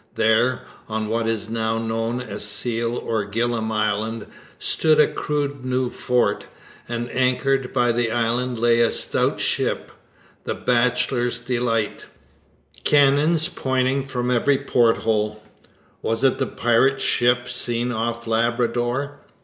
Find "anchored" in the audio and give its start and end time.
7.11-7.71